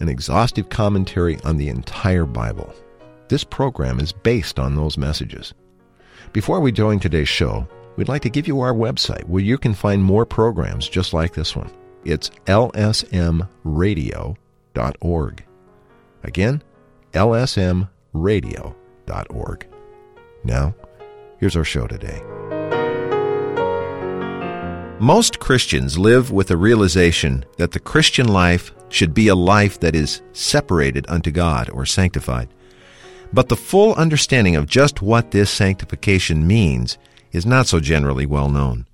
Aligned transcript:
an 0.00 0.08
exhaustive 0.08 0.68
commentary 0.68 1.38
on 1.44 1.56
the 1.56 1.68
entire 1.68 2.26
Bible. 2.26 2.74
This 3.28 3.44
program 3.44 4.00
is 4.00 4.12
based 4.12 4.58
on 4.58 4.74
those 4.74 4.98
messages. 4.98 5.54
Before 6.32 6.60
we 6.60 6.72
join 6.72 7.00
today's 7.00 7.28
show, 7.28 7.68
we'd 7.96 8.08
like 8.08 8.22
to 8.22 8.30
give 8.30 8.48
you 8.48 8.60
our 8.60 8.74
website 8.74 9.24
where 9.24 9.42
you 9.42 9.58
can 9.58 9.74
find 9.74 10.02
more 10.02 10.26
programs 10.26 10.88
just 10.88 11.12
like 11.12 11.34
this 11.34 11.56
one. 11.56 11.70
It's 12.04 12.30
lsmradio.org. 12.46 15.44
Again, 16.22 16.62
lsmradio.org. 17.12 19.66
Now, 20.44 20.74
here's 21.38 21.56
our 21.56 21.64
show 21.64 21.86
today. 21.86 22.22
Most 25.00 25.40
Christians 25.40 25.98
live 25.98 26.30
with 26.30 26.50
a 26.50 26.56
realization 26.56 27.44
that 27.56 27.72
the 27.72 27.80
Christian 27.80 28.28
life 28.28 28.72
should 28.94 29.12
be 29.12 29.26
a 29.26 29.34
life 29.34 29.80
that 29.80 29.96
is 29.96 30.22
separated 30.32 31.04
unto 31.08 31.32
God 31.32 31.68
or 31.70 31.84
sanctified. 31.84 32.48
But 33.32 33.48
the 33.48 33.56
full 33.56 33.92
understanding 33.94 34.54
of 34.54 34.68
just 34.68 35.02
what 35.02 35.32
this 35.32 35.50
sanctification 35.50 36.46
means 36.46 36.96
is 37.32 37.44
not 37.44 37.66
so 37.66 37.80
generally 37.80 38.24
well 38.24 38.48
known. 38.48 38.86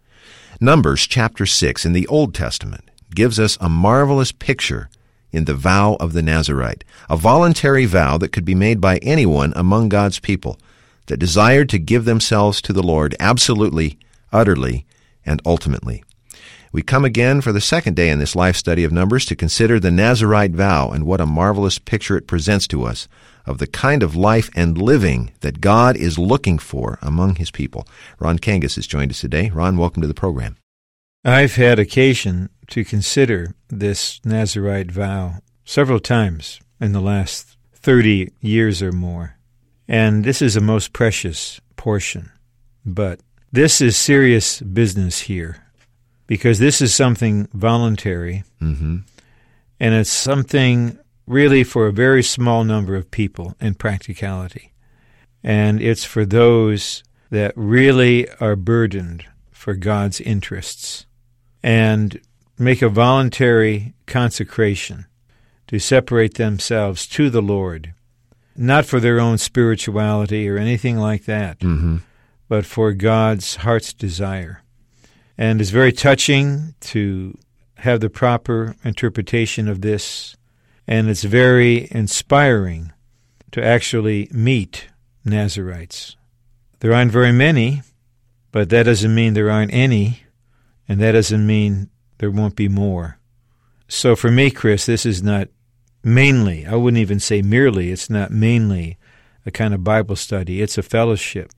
Numbers 0.59 1.07
chapter 1.07 1.45
6 1.45 1.85
in 1.85 1.93
the 1.93 2.07
Old 2.07 2.35
Testament 2.35 2.91
gives 3.15 3.39
us 3.39 3.59
a 3.61 3.69
marvelous 3.69 4.33
picture 4.33 4.89
in 5.33 5.45
the 5.45 5.55
vow 5.55 5.99
of 6.01 6.15
the 6.15 6.23
Nazarite, 6.23 6.83
a 7.11 7.17
voluntary 7.17 7.85
vow 7.85 8.17
that 8.17 8.33
could 8.33 8.47
be 8.47 8.55
made 8.55 8.81
by 8.81 8.97
anyone 8.99 9.53
among 9.55 9.91
God's 9.91 10.19
people 10.19 10.59
that 11.07 11.19
desired 11.19 11.69
to 11.69 11.79
give 11.79 12.07
themselves 12.07 12.63
to 12.63 12.73
the 12.73 12.83
Lord 12.83 13.15
absolutely, 13.21 13.99
utterly, 14.33 14.87
and 15.27 15.43
ultimately. 15.45 16.03
We 16.73 16.83
come 16.83 17.05
again 17.05 17.41
for 17.41 17.51
the 17.51 17.61
second 17.61 17.97
day 17.97 18.11
in 18.11 18.21
this 18.21 18.37
life 18.37 18.55
study 18.55 18.85
of 18.85 18.93
Numbers 18.93 19.25
to 19.25 19.35
consider 19.35 19.81
the 19.81 19.91
Nazarite 19.91 20.53
vow 20.53 20.91
and 20.91 21.05
what 21.05 21.21
a 21.21 21.27
marvelous 21.27 21.81
picture 21.81 22.17
it 22.17 22.29
presents 22.29 22.69
to 22.69 22.85
us 22.85 23.09
of 23.45 23.59
the 23.59 23.67
kind 23.67 24.05
of 24.05 24.15
life 24.15 24.51
and 24.55 24.79
living 24.79 25.33
that 25.41 25.61
God 25.61 25.97
is 25.97 26.17
looking 26.17 26.61
for 26.61 27.01
among 27.03 27.35
His 27.35 27.51
people. 27.51 27.89
Ron 28.21 28.39
Kangas 28.39 28.77
has 28.77 28.87
joined 28.87 29.11
us 29.11 29.21
today. 29.21 29.51
Ron, 29.51 29.79
welcome 29.79 30.01
to 30.01 30.07
the 30.07 30.15
program. 30.15 30.59
I've 31.25 31.57
had 31.57 31.81
occasion 31.81 32.51
to 32.69 32.85
consider 32.85 33.53
this 33.67 34.21
Nazarite 34.25 34.93
vow 34.93 35.39
several 35.65 35.99
times 35.99 36.61
in 36.81 36.93
the 36.93 37.01
last 37.01 37.57
30 37.75 38.31
years 38.41 38.81
or 38.81 38.93
more, 38.93 39.37
and 39.89 40.25
this 40.25 40.41
is 40.41 40.55
a 40.55 40.61
most 40.61 40.93
precious 40.93 41.61
portion. 41.75 42.31
But 42.87 43.19
this 43.51 43.81
is 43.81 43.97
serious 43.97 44.61
business 44.61 45.23
here 45.23 45.67
because 46.31 46.61
this 46.61 46.81
is 46.81 46.95
something 46.95 47.49
voluntary 47.53 48.45
mm-hmm. 48.63 48.99
and 49.81 49.95
it's 49.95 50.09
something 50.09 50.97
really 51.27 51.65
for 51.65 51.89
a 51.89 51.93
very 51.93 52.23
small 52.23 52.63
number 52.63 52.95
of 52.95 53.11
people 53.11 53.57
in 53.61 53.75
practicality. 53.75 54.71
And 55.43 55.83
it's 55.83 56.05
for 56.05 56.25
those 56.25 57.03
that 57.31 57.53
really 57.57 58.31
are 58.39 58.55
burdened 58.55 59.25
for 59.51 59.75
God's 59.75 60.21
interests 60.21 61.05
and 61.65 62.21
make 62.57 62.81
a 62.81 62.89
voluntary 62.89 63.95
consecration 64.07 65.07
to 65.67 65.81
separate 65.81 66.35
themselves 66.35 67.09
to 67.09 67.29
the 67.29 67.43
Lord, 67.43 67.93
not 68.55 68.87
for 68.87 69.01
their 69.01 69.19
own 69.19 69.37
spirituality 69.37 70.49
or 70.49 70.59
anything 70.59 70.97
like 70.97 71.25
that, 71.25 71.59
mm-hmm. 71.59 71.97
but 72.49 72.65
for 72.65 72.93
God's 72.93 73.57
heart's 73.57 73.93
desire. 73.93 74.63
And 75.41 75.59
it's 75.59 75.71
very 75.71 75.91
touching 75.91 76.75
to 76.81 77.35
have 77.79 78.01
the 78.01 78.11
proper 78.11 78.77
interpretation 78.85 79.69
of 79.69 79.81
this. 79.81 80.37
And 80.87 81.09
it's 81.09 81.25
very 81.25 81.89
inspiring 81.91 82.93
to 83.53 83.65
actually 83.65 84.29
meet 84.33 84.89
Nazarites. 85.25 86.15
There 86.81 86.93
aren't 86.93 87.11
very 87.11 87.33
many, 87.33 87.81
but 88.53 88.69
that 88.69 88.83
doesn't 88.83 89.15
mean 89.15 89.33
there 89.33 89.51
aren't 89.51 89.73
any, 89.73 90.25
and 90.87 91.01
that 91.01 91.13
doesn't 91.13 91.47
mean 91.47 91.89
there 92.19 92.31
won't 92.31 92.55
be 92.55 92.69
more. 92.69 93.19
So 93.89 94.15
for 94.15 94.31
me, 94.31 94.51
Chris, 94.51 94.85
this 94.85 95.07
is 95.07 95.23
not 95.23 95.49
mainly, 96.05 96.67
I 96.67 96.75
wouldn't 96.75 97.01
even 97.01 97.19
say 97.19 97.41
merely, 97.41 97.91
it's 97.91 98.11
not 98.11 98.31
mainly 98.31 98.99
a 99.47 99.51
kind 99.51 99.73
of 99.73 99.83
Bible 99.85 100.17
study. 100.17 100.61
It's 100.61 100.77
a 100.77 100.83
fellowship 100.83 101.51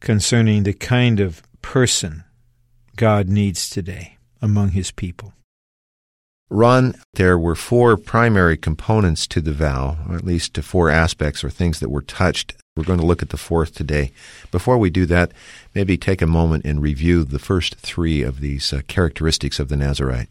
concerning 0.00 0.62
the 0.62 0.72
kind 0.72 1.20
of 1.20 1.42
person 1.60 2.24
God 2.96 3.28
needs 3.28 3.70
today 3.70 4.18
among 4.40 4.70
his 4.70 4.90
people. 4.90 5.32
Ron, 6.50 6.94
there 7.14 7.38
were 7.38 7.54
four 7.54 7.96
primary 7.96 8.58
components 8.58 9.26
to 9.28 9.40
the 9.40 9.52
vow, 9.52 9.96
or 10.06 10.16
at 10.16 10.24
least 10.24 10.52
to 10.54 10.62
four 10.62 10.90
aspects 10.90 11.42
or 11.42 11.48
things 11.48 11.80
that 11.80 11.88
were 11.88 12.02
touched. 12.02 12.54
We're 12.76 12.84
going 12.84 12.98
to 12.98 13.06
look 13.06 13.22
at 13.22 13.30
the 13.30 13.38
fourth 13.38 13.74
today. 13.74 14.12
Before 14.50 14.76
we 14.76 14.90
do 14.90 15.06
that, 15.06 15.32
maybe 15.74 15.96
take 15.96 16.20
a 16.20 16.26
moment 16.26 16.66
and 16.66 16.82
review 16.82 17.24
the 17.24 17.38
first 17.38 17.76
three 17.76 18.22
of 18.22 18.40
these 18.40 18.72
uh, 18.72 18.82
characteristics 18.86 19.58
of 19.58 19.68
the 19.68 19.76
Nazarite. 19.76 20.28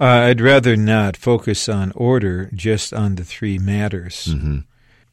Uh, 0.00 0.04
I'd 0.30 0.40
rather 0.40 0.76
not 0.76 1.16
focus 1.16 1.68
on 1.68 1.90
order, 1.96 2.50
just 2.54 2.94
on 2.94 3.16
the 3.16 3.24
three 3.24 3.58
matters. 3.58 4.28
Mm-hmm. 4.30 4.58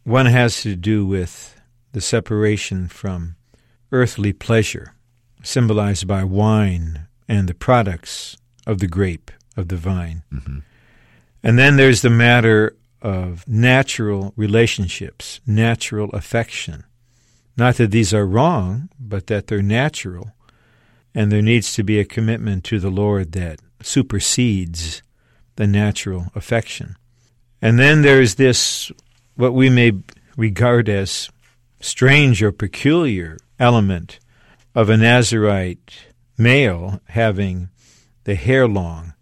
One 0.03 0.27
has 0.27 0.61
to 0.61 0.75
do 0.75 1.07
with 1.07 1.59
the 1.91 2.01
separation 2.01 2.87
from 2.87 3.35
earthly 3.91 4.31
pleasure 4.31 4.94
symbolized 5.45 6.07
by 6.07 6.23
wine 6.23 7.07
and 7.27 7.47
the 7.47 7.53
products 7.53 8.35
of 8.67 8.79
the 8.79 8.87
grape, 8.87 9.31
of 9.55 9.67
the 9.67 9.77
vine. 9.77 10.23
Mm-hmm. 10.33 10.59
And 11.43 11.59
then 11.59 11.77
there's 11.77 12.01
the 12.01 12.09
matter 12.09 12.75
of 13.01 13.47
natural 13.47 14.33
relationships, 14.35 15.39
natural 15.45 16.09
affection. 16.09 16.83
Not 17.55 17.75
that 17.75 17.91
these 17.91 18.13
are 18.13 18.25
wrong, 18.25 18.89
but 18.99 19.27
that 19.27 19.47
they're 19.47 19.61
natural. 19.61 20.31
And 21.13 21.31
there 21.31 21.41
needs 21.41 21.73
to 21.73 21.83
be 21.83 21.99
a 21.99 22.05
commitment 22.05 22.63
to 22.65 22.79
the 22.79 22.89
Lord 22.89 23.31
that 23.33 23.61
supersedes 23.81 25.03
the 25.55 25.67
natural 25.67 26.25
affection. 26.33 26.97
And 27.61 27.79
then 27.79 28.01
there's 28.01 28.35
this, 28.35 28.91
what 29.35 29.53
we 29.53 29.69
may 29.69 29.93
regard 30.35 30.89
as 30.89 31.29
strange 31.79 32.41
or 32.41 32.51
peculiar 32.51 33.37
element 33.59 34.19
of 34.75 34.89
a 34.89 34.97
Nazarite 34.97 35.93
male 36.37 36.99
having 37.07 37.69
the 38.25 38.35
hair 38.35 38.67
long. 38.67 39.13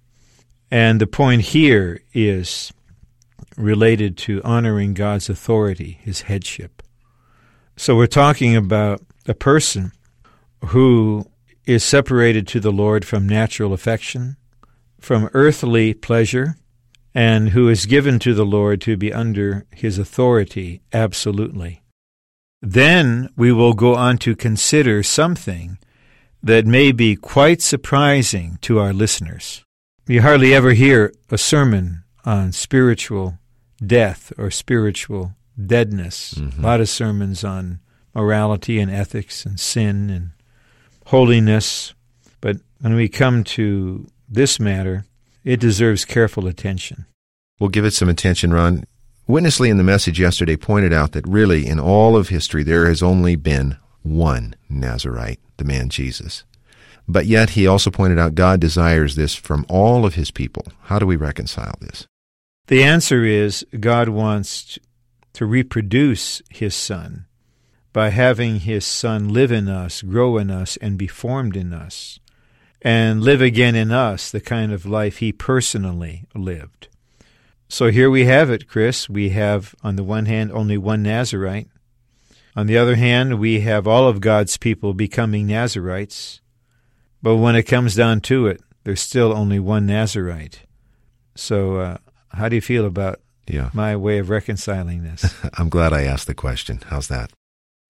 And 0.72 1.00
the 1.00 1.08
point 1.08 1.44
here 1.44 2.02
is 2.12 2.74
related 3.56 4.18
to 4.18 4.42
honoring 4.44 4.96
God's 4.96 5.30
authority, 5.30 6.00
his 6.02 6.22
headship. 6.22 6.82
So 7.78 7.96
we're 7.96 8.08
talking 8.08 8.56
about 8.56 9.02
a 9.28 9.36
person 9.36 9.92
who 10.66 11.28
is 11.66 11.84
separated 11.84 12.48
to 12.48 12.60
the 12.60 12.72
Lord 12.72 13.06
from 13.06 13.30
natural 13.30 13.74
affection, 13.74 14.38
from 15.00 15.30
earthly 15.34 15.94
pleasure, 15.94 16.56
and 17.14 17.50
who 17.50 17.70
is 17.70 17.86
given 17.86 18.18
to 18.20 18.34
the 18.34 18.46
Lord 18.46 18.82
to 18.82 18.98
be 18.98 19.14
under 19.14 19.68
his 19.72 20.00
authority 20.00 20.82
absolutely. 20.92 21.83
Then 22.66 23.30
we 23.36 23.52
will 23.52 23.74
go 23.74 23.94
on 23.94 24.18
to 24.20 24.38
consider 24.38 25.04
something 25.04 25.78
that 26.42 26.66
may 26.66 26.94
be 26.94 27.18
quite 27.18 27.62
surprising 27.62 28.58
to 28.62 28.80
our 28.80 28.94
listeners. 28.94 29.66
You 30.08 30.22
hardly 30.22 30.54
ever 30.54 30.72
hear 30.72 31.14
a 31.30 31.38
sermon 31.38 32.04
on 32.24 32.54
spiritual 32.54 33.38
death 33.86 34.32
or 34.38 34.50
spiritual 34.50 35.36
deadness. 35.64 36.36
Mm-hmm. 36.36 36.64
A 36.64 36.66
lot 36.66 36.80
of 36.80 36.88
sermons 36.88 37.44
on 37.44 37.80
morality 38.16 38.80
and 38.80 38.90
ethics 38.90 39.46
and 39.46 39.60
sin 39.60 40.10
and 40.10 40.30
holiness. 41.08 41.94
But 42.40 42.58
when 42.80 42.96
we 42.96 43.10
come 43.10 43.44
to 43.44 44.08
this 44.30 44.58
matter, 44.58 45.04
it 45.44 45.60
deserves 45.60 46.06
careful 46.06 46.48
attention. 46.48 47.08
We'll 47.60 47.70
give 47.70 47.84
it 47.84 47.92
some 47.92 48.08
attention, 48.08 48.54
Ron. 48.54 48.86
Witness 49.26 49.62
Lee 49.62 49.70
in 49.70 49.78
the 49.78 49.84
message 49.84 50.20
yesterday 50.20 50.58
pointed 50.58 50.92
out 50.92 51.14
that 51.14 51.26
really 51.26 51.66
in 51.66 51.80
all 51.80 52.18
of 52.18 52.28
history 52.28 52.62
there 52.62 52.88
has 52.88 53.02
only 53.02 53.38
been 53.38 53.78
one 54.02 54.54
Nazarite, 54.70 55.40
the 55.56 55.64
man 55.64 55.88
Jesus. 55.88 56.44
But 57.08 57.26
yet 57.26 57.52
he 57.52 57.66
also 57.66 57.90
pointed 57.90 58.20
out 58.20 58.36
God 58.36 58.60
desires 58.60 59.16
this 59.16 59.34
from 59.34 59.66
all 59.70 60.06
of 60.06 60.16
his 60.16 60.30
people. 60.30 60.66
How 60.84 61.00
do 61.00 61.08
we 61.08 61.16
reconcile 61.16 61.76
this? 61.80 62.06
The 62.68 62.84
answer 62.84 63.24
is 63.24 63.66
God 63.80 64.10
wants 64.10 64.78
to 65.34 65.46
reproduce 65.46 66.42
his 66.50 66.76
Son 66.76 67.26
by 67.94 68.10
having 68.10 68.60
his 68.60 68.86
Son 68.86 69.30
live 69.30 69.54
in 69.54 69.70
us, 69.70 70.02
grow 70.02 70.38
in 70.38 70.52
us, 70.52 70.76
and 70.78 70.98
be 70.98 71.08
formed 71.08 71.56
in 71.56 71.72
us, 71.72 72.20
and 72.82 73.22
live 73.22 73.42
again 73.42 73.76
in 73.76 73.94
us 73.94 74.30
the 74.30 74.42
kind 74.42 74.74
of 74.74 74.86
life 74.86 75.18
he 75.18 75.32
personally 75.32 76.26
lived. 76.36 76.90
So 77.74 77.90
here 77.90 78.12
we 78.12 78.26
have 78.26 78.52
it, 78.52 78.68
Chris. 78.68 79.10
We 79.10 79.30
have, 79.30 79.74
on 79.82 79.96
the 79.96 80.04
one 80.04 80.28
hand, 80.28 80.52
only 80.52 80.78
one 80.78 81.02
Nazarite. 81.02 81.70
On 82.56 82.68
the 82.68 82.78
other 82.78 82.94
hand, 82.94 83.40
we 83.40 83.62
have 83.62 83.88
all 83.88 84.08
of 84.08 84.22
God's 84.22 84.58
people 84.58 84.94
becoming 84.94 85.48
Nazarites. 85.48 86.40
But 87.24 87.38
when 87.38 87.56
it 87.56 87.64
comes 87.64 87.96
down 87.96 88.22
to 88.30 88.46
it, 88.46 88.62
there's 88.84 89.02
still 89.02 89.36
only 89.36 89.58
one 89.58 89.88
Nazarite. 89.88 90.62
So, 91.34 91.78
uh, 91.78 91.98
how 92.34 92.48
do 92.48 92.56
you 92.56 92.62
feel 92.62 92.86
about 92.86 93.20
Yeah. 93.48 93.72
my 93.74 93.96
way 93.96 94.20
of 94.20 94.30
reconciling 94.30 95.02
this? 95.04 95.34
I'm 95.58 95.70
glad 95.70 95.94
I 95.94 96.04
asked 96.04 96.28
the 96.28 96.36
question. 96.36 96.80
How's 96.90 97.08
that? 97.08 97.32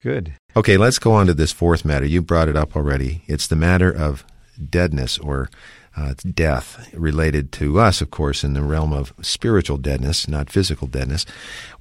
Good. 0.02 0.32
Okay, 0.56 0.78
let's 0.78 0.98
go 0.98 1.12
on 1.12 1.28
to 1.28 1.34
this 1.34 1.52
fourth 1.52 1.84
matter. 1.84 2.06
You 2.06 2.22
brought 2.22 2.48
it 2.48 2.56
up 2.56 2.78
already. 2.78 3.24
It's 3.28 3.48
the 3.48 3.58
matter 3.58 3.92
of 3.92 4.24
deadness 4.70 5.18
or 5.18 5.50
uh, 5.96 6.14
death 6.34 6.90
related 6.94 7.52
to 7.52 7.80
us, 7.80 8.02
of 8.02 8.10
course, 8.10 8.44
in 8.44 8.54
the 8.54 8.64
realm 8.64 8.92
of 8.92 9.14
spiritual 9.22 9.78
deadness, 9.78 10.28
not 10.28 10.50
physical 10.50 10.88
deadness. 10.88 11.26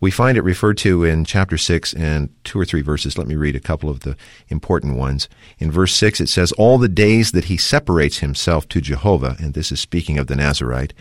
We 0.01 0.11
find 0.11 0.37
it 0.37 0.43
referred 0.43 0.77
to 0.79 1.05
in 1.05 1.25
chapter 1.25 1.57
6 1.57 1.95
and 1.95 2.29
two 2.45 2.61
or 2.61 2.65
three 2.65 2.83
verses. 2.83 3.17
Let 3.17 3.27
me 3.27 3.37
read 3.37 3.57
a 3.57 3.61
couple 3.61 3.89
of 3.89 4.01
the 4.01 4.17
important 4.49 4.97
ones. 4.97 5.29
In 5.59 5.71
verse 5.71 5.95
6, 5.95 6.21
it 6.21 6.29
says, 6.29 6.53
All 6.53 6.77
the 6.77 6.89
days 6.89 7.33
that 7.33 7.47
he 7.47 7.57
separates 7.57 8.19
himself 8.19 8.69
to 8.69 8.81
Jehovah, 8.83 9.37
and 9.39 9.55
this 9.55 9.73
is 9.73 9.81
speaking 9.81 10.19
of 10.19 10.27
the 10.27 10.37
Nazarite, 10.37 10.93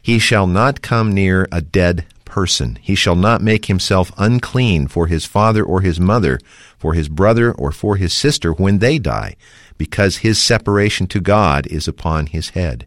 he 0.00 0.18
shall 0.18 0.46
not 0.46 0.80
come 0.80 1.12
near 1.12 1.48
a 1.50 1.60
dead 1.60 2.06
person. 2.24 2.78
He 2.80 2.94
shall 2.94 3.16
not 3.16 3.42
make 3.42 3.66
himself 3.66 4.12
unclean 4.16 4.86
for 4.86 5.08
his 5.08 5.26
father 5.26 5.64
or 5.64 5.80
his 5.80 5.98
mother, 5.98 6.38
for 6.78 6.94
his 6.94 7.08
brother 7.08 7.52
or 7.52 7.72
for 7.72 7.96
his 7.96 8.14
sister 8.14 8.52
when 8.52 8.78
they 8.78 8.98
die, 8.98 9.36
because 9.80 10.18
his 10.18 10.38
separation 10.38 11.06
to 11.06 11.18
God 11.18 11.66
is 11.68 11.88
upon 11.88 12.26
his 12.26 12.50
head. 12.50 12.86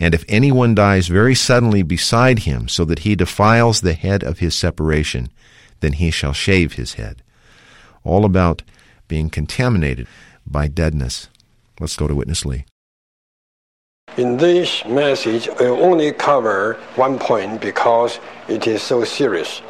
And 0.00 0.12
if 0.12 0.24
anyone 0.26 0.74
dies 0.74 1.06
very 1.06 1.36
suddenly 1.36 1.84
beside 1.84 2.40
him, 2.40 2.66
so 2.66 2.84
that 2.86 2.98
he 3.06 3.14
defiles 3.14 3.80
the 3.80 3.92
head 3.92 4.24
of 4.24 4.40
his 4.40 4.58
separation, 4.58 5.28
then 5.78 5.92
he 5.92 6.10
shall 6.10 6.32
shave 6.32 6.72
his 6.72 6.94
head. 6.94 7.22
All 8.02 8.24
about 8.24 8.62
being 9.06 9.30
contaminated 9.30 10.08
by 10.44 10.66
deadness. 10.66 11.28
Let's 11.78 11.94
go 11.94 12.08
to 12.08 12.14
Witness 12.16 12.44
Lee. 12.44 12.64
In 14.16 14.36
this 14.36 14.84
message, 14.84 15.48
I 15.60 15.66
only 15.66 16.10
cover 16.10 16.74
one 16.96 17.20
point 17.20 17.60
because 17.60 18.18
it 18.48 18.66
is 18.66 18.82
so 18.82 19.04
serious. 19.04 19.62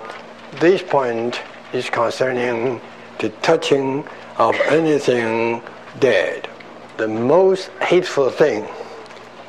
This 0.59 0.82
point 0.82 1.38
is 1.75 1.91
concerning 1.91 2.81
the 3.19 3.29
touching 3.43 4.06
of 4.38 4.55
anything 4.69 5.61
dead. 6.01 6.49
The 6.97 7.09
most 7.09 7.69
hateful 7.81 8.31
thing 8.31 8.67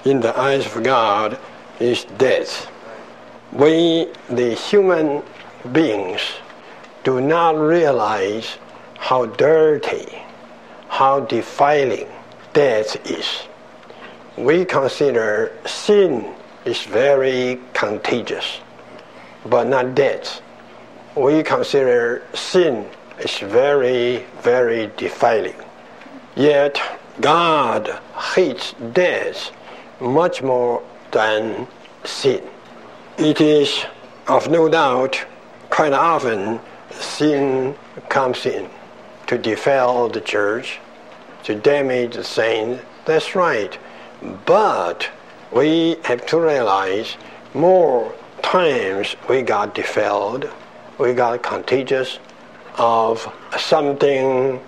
in 0.05 0.19
the 0.19 0.37
eyes 0.37 0.65
of 0.65 0.83
God 0.83 1.39
is 1.79 2.05
death. 2.17 2.69
We, 3.51 4.07
the 4.29 4.53
human 4.53 5.23
beings, 5.71 6.21
do 7.03 7.21
not 7.21 7.57
realize 7.57 8.57
how 8.97 9.25
dirty, 9.25 10.07
how 10.89 11.21
defiling 11.21 12.07
death 12.53 12.95
is 13.09 13.47
we 14.37 14.63
consider 14.65 15.51
sin 15.65 16.33
is 16.63 16.83
very 16.83 17.59
contagious, 17.73 18.59
but 19.45 19.67
not 19.67 19.95
death. 19.95 20.41
We 21.15 21.41
consider 21.41 22.21
sin 22.35 22.87
is 23.19 23.35
very, 23.39 24.25
very 24.41 24.91
defiling. 24.95 25.55
Yet 26.37 26.79
God 27.19 27.99
hates 28.35 28.75
death 28.93 29.51
much 29.99 30.43
more 30.43 30.83
than 31.09 31.65
sin. 32.03 32.43
It 33.17 33.41
is 33.41 33.85
of 34.27 34.47
no 34.47 34.69
doubt 34.69 35.25
quite 35.71 35.93
often 35.93 36.59
sin 36.91 37.75
comes 38.09 38.45
in 38.45 38.69
to 39.25 39.39
defile 39.39 40.09
the 40.09 40.21
church, 40.21 40.79
to 41.45 41.55
damage 41.55 42.13
the 42.13 42.23
saints. 42.23 42.83
That's 43.05 43.33
right. 43.33 43.75
But 44.45 45.09
we 45.51 45.95
have 46.03 46.23
to 46.27 46.39
realize 46.39 47.17
more 47.55 48.13
times 48.43 49.15
we 49.27 49.41
got 49.41 49.73
defiled, 49.73 50.47
we 50.99 51.15
got 51.15 51.41
contagious 51.41 52.19
of 52.77 53.27
something 53.57 54.61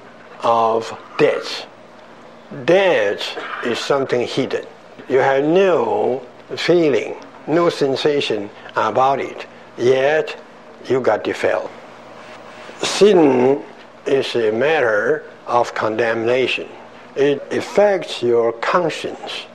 of 0.44 0.98
death. 1.18 1.66
Death 2.66 3.38
is 3.66 3.80
something 3.80 4.26
hidden. 4.28 4.66
You 5.08 5.20
have 5.20 5.44
no 5.44 6.26
feeling, 6.56 7.16
no 7.48 7.70
sensation 7.70 8.50
about 8.76 9.20
it, 9.20 9.46
yet 9.78 10.36
you 10.86 11.02
got 11.02 11.24
defiled. 11.24 11.70
Sin 12.82 13.64
is 14.06 14.36
a 14.36 14.52
matter 14.52 15.26
of 15.48 15.74
condemnation 15.76 16.68
it 17.20 17.42
affects 17.52 18.24
your 18.24 18.54
conscience, 18.54 19.46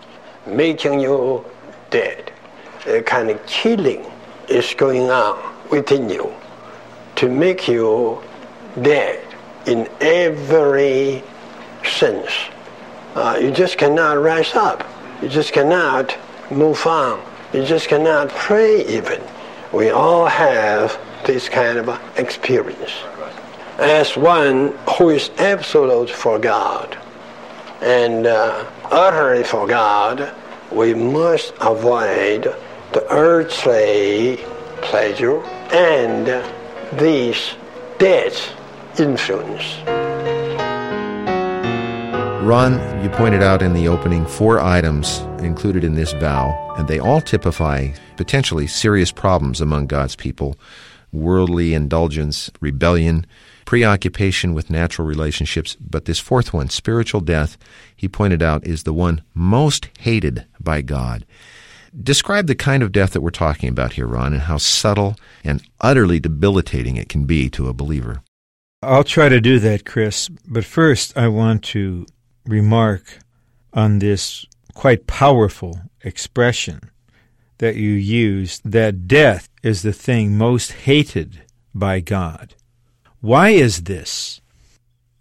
making 0.46 1.00
you 1.00 1.44
dead. 1.88 2.30
A 2.86 3.00
kind 3.00 3.30
of 3.30 3.44
killing 3.46 4.04
is 4.48 4.74
going 4.74 5.10
on 5.10 5.38
within 5.70 6.10
you 6.10 6.30
to 7.16 7.30
make 7.30 7.66
you 7.66 8.20
dead 8.82 9.23
in 9.66 9.88
every 10.00 11.22
sense. 11.84 12.30
Uh, 13.14 13.38
you 13.40 13.50
just 13.50 13.78
cannot 13.78 14.20
rise 14.20 14.54
up. 14.54 14.84
You 15.22 15.28
just 15.28 15.52
cannot 15.52 16.16
move 16.50 16.84
on. 16.86 17.22
You 17.52 17.64
just 17.64 17.88
cannot 17.88 18.28
pray 18.30 18.84
even. 18.86 19.22
We 19.72 19.90
all 19.90 20.26
have 20.26 20.98
this 21.24 21.48
kind 21.48 21.78
of 21.78 22.18
experience. 22.18 22.92
As 23.78 24.16
one 24.16 24.76
who 24.98 25.10
is 25.10 25.30
absolute 25.38 26.10
for 26.10 26.38
God, 26.38 26.96
and 27.80 28.26
uh, 28.26 28.64
utterly 28.84 29.44
for 29.44 29.66
God, 29.66 30.32
we 30.72 30.94
must 30.94 31.52
avoid 31.60 32.44
the 32.92 33.06
earthly 33.10 34.38
pleasure 34.80 35.42
and 35.72 36.44
these 36.98 37.54
death 37.98 38.54
influence. 39.00 39.78
Ron, 42.44 42.74
you 43.02 43.08
pointed 43.10 43.42
out 43.42 43.62
in 43.62 43.72
the 43.72 43.88
opening 43.88 44.26
four 44.26 44.60
items 44.60 45.20
included 45.38 45.82
in 45.82 45.94
this 45.94 46.12
vow, 46.12 46.74
and 46.76 46.86
they 46.86 46.98
all 46.98 47.22
typify 47.22 47.88
potentially 48.16 48.66
serious 48.66 49.10
problems 49.10 49.60
among 49.60 49.86
God's 49.86 50.14
people 50.14 50.56
worldly 51.14 51.72
indulgence, 51.72 52.50
rebellion, 52.60 53.24
preoccupation 53.64 54.52
with 54.52 54.68
natural 54.68 55.06
relationships. 55.06 55.76
But 55.80 56.04
this 56.04 56.18
fourth 56.18 56.52
one, 56.52 56.68
spiritual 56.68 57.20
death, 57.20 57.56
he 57.96 58.08
pointed 58.08 58.42
out, 58.42 58.66
is 58.66 58.82
the 58.82 58.92
one 58.92 59.22
most 59.32 59.88
hated 60.00 60.44
by 60.60 60.82
God. 60.82 61.24
Describe 61.98 62.48
the 62.48 62.56
kind 62.56 62.82
of 62.82 62.92
death 62.92 63.12
that 63.12 63.20
we're 63.20 63.30
talking 63.30 63.68
about 63.68 63.92
here, 63.92 64.06
Ron, 64.06 64.32
and 64.32 64.42
how 64.42 64.58
subtle 64.58 65.16
and 65.44 65.62
utterly 65.80 66.18
debilitating 66.18 66.96
it 66.96 67.08
can 67.08 67.24
be 67.24 67.48
to 67.50 67.68
a 67.68 67.72
believer. 67.72 68.22
I'll 68.84 69.04
try 69.04 69.28
to 69.28 69.40
do 69.40 69.58
that, 69.60 69.84
Chris. 69.84 70.28
But 70.46 70.64
first, 70.64 71.16
I 71.16 71.28
want 71.28 71.62
to 71.64 72.06
remark 72.44 73.18
on 73.72 73.98
this 73.98 74.46
quite 74.74 75.06
powerful 75.06 75.80
expression 76.02 76.90
that 77.58 77.76
you 77.76 77.90
used 77.90 78.60
that 78.64 79.06
death 79.06 79.48
is 79.62 79.82
the 79.82 79.92
thing 79.92 80.36
most 80.36 80.72
hated 80.72 81.42
by 81.74 82.00
God. 82.00 82.54
Why 83.20 83.50
is 83.50 83.84
this? 83.84 84.40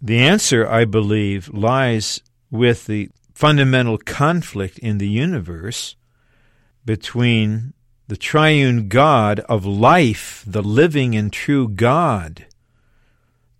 The 0.02 0.18
answer, 0.18 0.68
I 0.68 0.84
believe, 0.84 1.48
lies 1.54 2.20
with 2.50 2.86
the 2.86 3.08
fundamental 3.32 3.98
conflict 3.98 4.78
in 4.78 4.98
the 4.98 5.08
universe 5.08 5.96
between 6.84 7.72
the 8.06 8.16
triune 8.16 8.88
God 8.88 9.40
of 9.40 9.64
life, 9.64 10.44
the 10.46 10.62
living 10.62 11.14
and 11.14 11.32
true 11.32 11.68
God, 11.68 12.46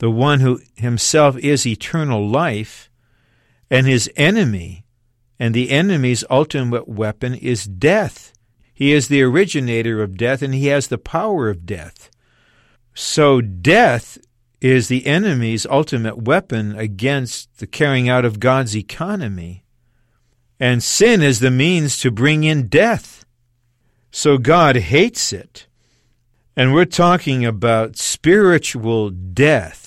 the 0.05 0.11
one 0.11 0.41
who 0.41 0.61
himself 0.77 1.35
is 1.39 1.67
eternal 1.67 2.29
life, 2.29 2.91
and 3.71 3.87
his 3.87 4.11
enemy, 4.17 4.85
and 5.39 5.55
the 5.55 5.71
enemy's 5.71 6.23
ultimate 6.29 6.87
weapon 6.87 7.33
is 7.33 7.65
death. 7.65 8.35
He 8.75 8.93
is 8.93 9.09
the 9.09 9.23
originator 9.23 10.03
of 10.03 10.19
death, 10.19 10.43
and 10.43 10.53
he 10.53 10.67
has 10.67 10.89
the 10.89 10.99
power 10.99 11.49
of 11.49 11.65
death. 11.65 12.11
So, 12.93 13.41
death 13.41 14.19
is 14.61 14.89
the 14.89 15.07
enemy's 15.07 15.65
ultimate 15.65 16.19
weapon 16.19 16.77
against 16.77 17.57
the 17.57 17.67
carrying 17.67 18.07
out 18.07 18.27
of 18.27 18.41
God's 18.41 18.77
economy. 18.77 19.65
And 20.61 20.83
sin 20.83 21.23
is 21.23 21.41
the 21.41 21.51
means 21.51 21.99
to 22.01 22.11
bring 22.11 22.45
in 22.45 22.69
death. 22.69 23.25
So, 24.11 24.37
God 24.37 24.77
hates 24.77 25.33
it. 25.33 25.67
And 26.55 26.75
we're 26.75 26.85
talking 26.85 27.47
about 27.47 27.97
spiritual 27.97 29.09
death, 29.09 29.84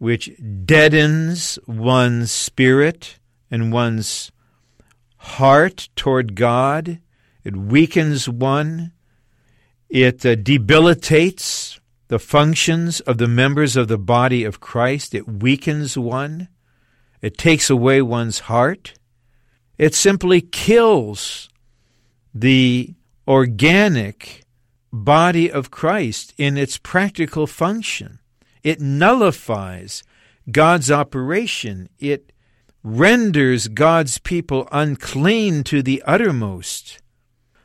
which 0.00 0.30
deadens 0.64 1.58
one's 1.66 2.32
spirit 2.32 3.18
and 3.50 3.70
one's 3.70 4.32
heart 5.18 5.90
toward 5.94 6.34
God. 6.34 7.00
It 7.44 7.54
weakens 7.54 8.26
one. 8.26 8.92
It 9.90 10.24
uh, 10.24 10.36
debilitates 10.36 11.78
the 12.08 12.18
functions 12.18 13.00
of 13.00 13.18
the 13.18 13.28
members 13.28 13.76
of 13.76 13.88
the 13.88 13.98
body 13.98 14.42
of 14.42 14.58
Christ. 14.58 15.14
It 15.14 15.28
weakens 15.28 15.98
one. 15.98 16.48
It 17.20 17.36
takes 17.36 17.68
away 17.68 18.00
one's 18.00 18.38
heart. 18.40 18.94
It 19.76 19.94
simply 19.94 20.40
kills 20.40 21.50
the 22.34 22.94
organic 23.28 24.44
body 24.90 25.52
of 25.52 25.70
Christ 25.70 26.32
in 26.38 26.56
its 26.56 26.78
practical 26.78 27.46
function. 27.46 28.19
It 28.62 28.80
nullifies 28.80 30.02
God's 30.50 30.90
operation. 30.90 31.88
It 31.98 32.32
renders 32.82 33.68
God's 33.68 34.18
people 34.18 34.68
unclean 34.72 35.64
to 35.64 35.82
the 35.82 36.02
uttermost. 36.06 37.00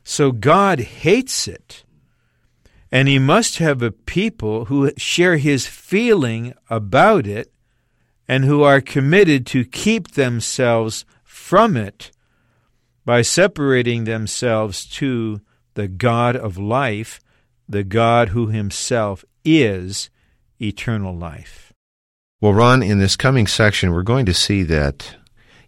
So 0.04 0.32
God 0.32 0.80
hates 0.80 1.48
it. 1.48 1.84
And 2.92 3.08
he 3.08 3.20
must 3.20 3.58
have 3.58 3.82
a 3.82 3.92
people 3.92 4.66
who 4.66 4.92
share 4.98 5.38
his 5.38 5.68
feeling 5.68 6.54
about 6.70 7.28
it 7.28 7.52
and 8.28 8.46
who 8.46 8.64
are 8.64 8.82
committed 8.82 9.46
to 9.48 9.66
keep 9.66 10.12
themselves 10.12 11.06
from 11.24 11.76
it 11.76 12.12
by 13.04 13.22
separating 13.22 14.04
themselves 14.04 14.86
to 14.86 15.42
the 15.76 15.88
God 15.88 16.36
of 16.36 16.58
life, 16.58 17.20
the 17.68 17.84
God 17.84 18.30
who 18.30 18.48
himself 18.48 19.26
is 19.44 20.10
eternal 20.62 21.16
life. 21.16 21.74
Well, 22.42 22.54
Ron, 22.54 22.84
in 22.84 23.00
this 23.00 23.16
coming 23.16 23.48
section, 23.48 23.92
we're 23.92 24.04
going 24.04 24.26
to 24.26 24.34
see 24.34 24.64
that 24.64 25.16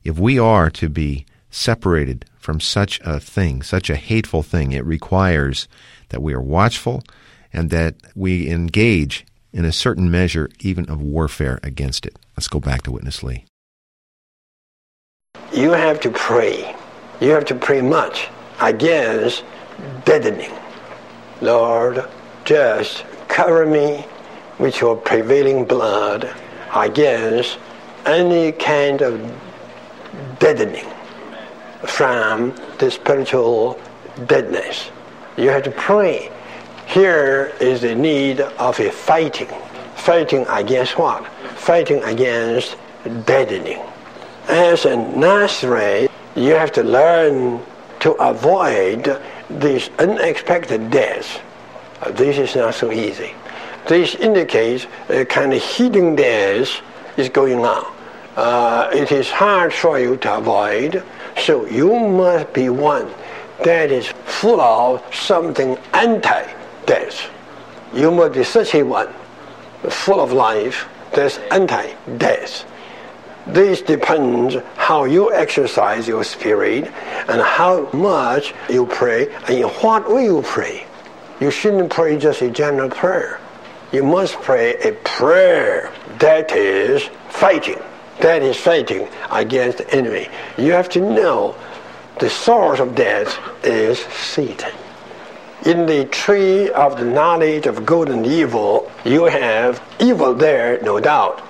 if 0.03 0.19
we 0.19 0.37
are 0.37 0.69
to 0.71 0.89
be 0.89 1.25
separated 1.49 2.25
from 2.37 2.59
such 2.59 2.99
a 3.03 3.19
thing, 3.19 3.61
such 3.61 3.89
a 3.89 3.95
hateful 3.95 4.43
thing, 4.43 4.71
it 4.71 4.85
requires 4.85 5.67
that 6.09 6.21
we 6.21 6.33
are 6.33 6.41
watchful 6.41 7.03
and 7.51 7.69
that 7.69 7.95
we 8.15 8.49
engage 8.49 9.25
in 9.53 9.65
a 9.65 9.71
certain 9.71 10.11
measure 10.11 10.49
even 10.59 10.89
of 10.89 11.01
warfare 11.01 11.59
against 11.63 12.05
it. 12.05 12.17
Let's 12.35 12.47
go 12.47 12.59
back 12.59 12.83
to 12.83 12.91
Witness 12.91 13.23
Lee. 13.23 13.45
You 15.53 15.71
have 15.71 15.99
to 16.01 16.11
pray. 16.11 16.75
You 17.19 17.29
have 17.31 17.45
to 17.45 17.55
pray 17.55 17.81
much 17.81 18.29
against 18.61 19.43
deadening. 20.05 20.51
Lord, 21.41 22.07
just 22.45 23.05
cover 23.27 23.65
me 23.65 24.05
with 24.59 24.81
your 24.81 24.95
prevailing 24.95 25.65
blood 25.65 26.33
against 26.75 27.59
any 28.05 28.51
kind 28.51 29.01
of 29.01 29.19
deadening 30.39 30.87
from 31.85 32.55
the 32.79 32.89
spiritual 32.89 33.79
deadness. 34.25 34.89
You 35.37 35.49
have 35.49 35.63
to 35.63 35.71
pray. 35.71 36.31
Here 36.87 37.53
is 37.59 37.81
the 37.81 37.93
need 37.93 38.41
of 38.41 38.79
a 38.79 38.91
fighting. 38.91 39.49
Fighting 39.95 40.45
against 40.49 40.97
what? 40.97 41.27
Fighting 41.55 42.01
against 42.03 42.77
deadening. 43.25 43.81
As 44.47 44.85
a 44.85 44.95
Nazarene, 44.95 46.07
you 46.35 46.53
have 46.53 46.71
to 46.73 46.83
learn 46.83 47.61
to 47.99 48.11
avoid 48.13 49.21
these 49.49 49.89
unexpected 49.99 50.89
deaths. 50.89 51.39
This 52.11 52.37
is 52.37 52.55
not 52.55 52.73
so 52.73 52.91
easy. 52.91 53.33
This 53.87 54.15
indicates 54.15 54.85
a 55.07 55.23
kind 55.23 55.53
of 55.53 55.61
hidden 55.61 56.15
death 56.15 56.81
is 57.15 57.29
going 57.29 57.59
on. 57.65 57.93
Uh, 58.35 58.89
it 58.93 59.11
is 59.13 59.31
hard 59.31 59.73
for 59.73 59.97
you 59.97 60.17
to 60.17 60.37
avoid, 60.37 61.03
so 61.37 61.65
you 61.67 61.97
must 61.97 62.51
be 62.53 62.67
one 62.69 63.09
that 63.63 63.89
is 63.89 64.07
full 64.25 64.59
of 64.59 65.01
something 65.15 65.77
anti-death. 65.93 67.29
You 67.93 68.11
must 68.11 68.33
be 68.33 68.43
such 68.43 68.75
a 68.75 68.83
one, 68.83 69.07
full 69.89 70.19
of 70.19 70.33
life, 70.33 70.87
that's 71.13 71.37
anti-death. 71.51 72.65
This 73.47 73.81
depends 73.81 74.57
how 74.75 75.05
you 75.05 75.33
exercise 75.33 76.09
your 76.09 76.25
spirit 76.25 76.91
and 77.29 77.41
how 77.41 77.89
much 77.93 78.53
you 78.69 78.85
pray 78.85 79.33
and 79.47 79.51
in 79.51 79.67
what 79.79 80.11
way 80.11 80.25
you 80.25 80.41
pray. 80.41 80.85
You 81.39 81.51
shouldn't 81.51 81.89
pray 81.89 82.17
just 82.17 82.41
a 82.41 82.51
general 82.51 82.89
prayer. 82.89 83.39
You 83.91 84.03
must 84.03 84.35
pray 84.41 84.75
a 84.81 84.91
prayer 84.91 85.93
that 86.19 86.51
is 86.51 87.09
fighting. 87.29 87.79
That 88.19 88.41
is 88.41 88.57
fighting 88.57 89.07
against 89.31 89.77
the 89.77 89.89
enemy. 89.93 90.27
You 90.57 90.73
have 90.73 90.89
to 90.89 90.99
know 90.99 91.55
the 92.19 92.29
source 92.29 92.79
of 92.79 92.95
death 92.95 93.39
is 93.63 93.99
Satan. 93.99 94.73
In 95.65 95.85
the 95.85 96.05
tree 96.05 96.69
of 96.71 96.97
the 96.97 97.05
knowledge 97.05 97.65
of 97.65 97.85
good 97.85 98.09
and 98.09 98.25
evil, 98.25 98.91
you 99.05 99.25
have 99.25 99.81
evil 99.99 100.33
there, 100.33 100.81
no 100.81 100.99
doubt. 100.99 101.41